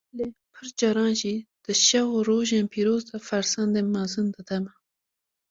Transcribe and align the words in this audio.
lêbelê 0.17 0.29
pir 0.53 0.69
caran 0.79 1.13
jî 1.21 1.35
di 1.63 1.73
şev 1.87 2.07
û 2.17 2.19
rojên 2.29 2.65
pîroz 2.73 3.03
de 3.09 3.17
fersendên 3.27 3.87
mezin 3.95 4.27
dide 4.35 4.57
me. 4.63 4.73